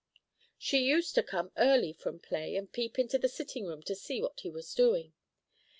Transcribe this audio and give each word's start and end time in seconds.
She 0.57 0.79
used 0.79 1.13
to 1.13 1.21
come 1.21 1.51
early 1.57 1.93
from 1.93 2.17
play, 2.17 2.55
and 2.55 2.71
peep 2.71 2.97
into 2.97 3.19
the 3.19 3.29
sitting 3.29 3.67
room 3.67 3.83
to 3.83 3.93
see 3.93 4.19
what 4.19 4.39
he 4.39 4.49
was 4.49 4.73
doing. 4.73 5.13